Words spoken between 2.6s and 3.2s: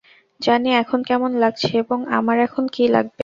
কী লাগবে।